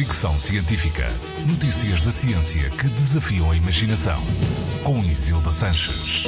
[0.00, 1.08] Fricção Científica.
[1.46, 4.18] Notícias da ciência que desafiam a imaginação.
[4.82, 6.24] Com Isilda Sanches.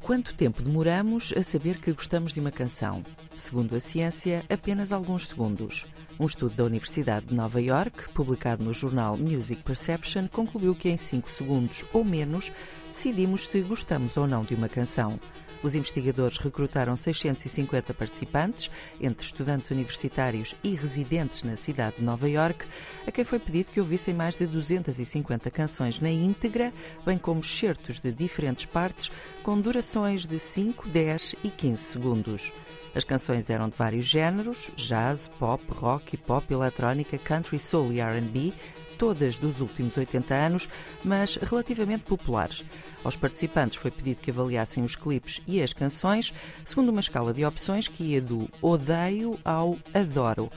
[0.00, 3.02] Quanto tempo demoramos a saber que gostamos de uma canção?
[3.36, 5.84] Segundo a ciência, apenas alguns segundos.
[6.16, 10.96] Um estudo da Universidade de Nova York, publicado no jornal Music Perception, concluiu que em
[10.96, 12.52] 5 segundos ou menos
[12.86, 15.18] decidimos se gostamos ou não de uma canção.
[15.62, 18.70] Os investigadores recrutaram 650 participantes,
[19.00, 22.66] entre estudantes universitários e residentes na cidade de Nova York,
[23.06, 26.72] a quem foi pedido que ouvissem mais de 250 canções na íntegra,
[27.04, 29.10] bem como certos de diferentes partes,
[29.42, 32.52] com durações de 5, 10 e 15 segundos.
[32.94, 38.54] As canções eram de vários géneros: jazz, pop, rock, pop, eletrónica, country, soul e R&B,
[38.98, 40.68] todas dos últimos 80 anos,
[41.04, 42.64] mas relativamente populares.
[43.04, 46.32] Aos participantes foi pedido que avaliassem os clipes e as canções
[46.64, 50.50] segundo uma escala de opções que ia do odeio ao adoro.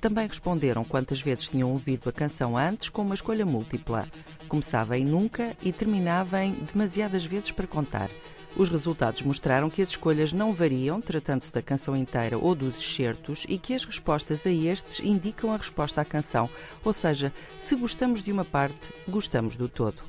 [0.00, 4.08] Também responderam quantas vezes tinham ouvido a canção antes, com uma escolha múltipla.
[4.52, 8.10] Começava em nunca e terminava em demasiadas vezes para contar.
[8.54, 13.46] Os resultados mostraram que as escolhas não variam, tratando-se da canção inteira ou dos excertos,
[13.48, 16.50] e que as respostas a estes indicam a resposta à canção,
[16.84, 20.02] ou seja, se gostamos de uma parte, gostamos do todo.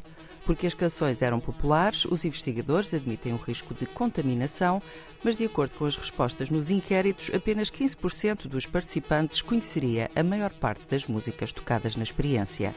[0.45, 4.81] Porque as canções eram populares, os investigadores admitem o risco de contaminação,
[5.23, 10.52] mas de acordo com as respostas nos inquéritos, apenas 15% dos participantes conheceria a maior
[10.53, 12.75] parte das músicas tocadas na experiência.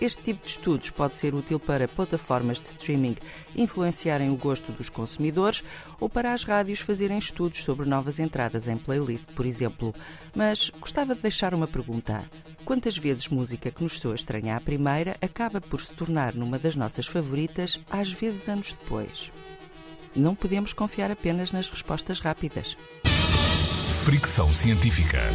[0.00, 3.16] Este tipo de estudos pode ser útil para plataformas de streaming
[3.54, 5.64] influenciarem o gosto dos consumidores
[5.98, 9.94] ou para as rádios fazerem estudos sobre novas entradas em playlist, por exemplo.
[10.34, 12.24] Mas gostava de deixar uma pergunta.
[12.64, 16.76] Quantas vezes música que nos soa estranha à primeira acaba por se tornar numa das
[16.76, 19.30] nossas favoritas, às vezes anos depois?
[20.14, 22.76] Não podemos confiar apenas nas respostas rápidas.
[24.04, 25.28] Fricção Científica.